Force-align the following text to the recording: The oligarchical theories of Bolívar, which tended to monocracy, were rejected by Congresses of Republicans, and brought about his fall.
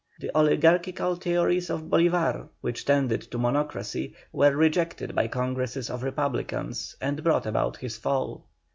The 0.19 0.31
oligarchical 0.35 1.13
theories 1.15 1.69
of 1.69 1.83
Bolívar, 1.83 2.49
which 2.61 2.85
tended 2.85 3.21
to 3.29 3.37
monocracy, 3.37 4.15
were 4.33 4.55
rejected 4.57 5.13
by 5.13 5.27
Congresses 5.27 5.91
of 5.91 6.01
Republicans, 6.01 6.95
and 6.99 7.23
brought 7.23 7.45
about 7.45 7.77
his 7.77 7.97
fall. 7.97 8.43